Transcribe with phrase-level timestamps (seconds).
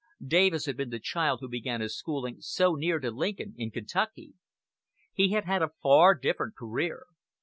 [0.25, 4.33] Davis had been the child who began his schooling so near to Lincoln in Kentucky.
[5.13, 7.05] He had had a far different career.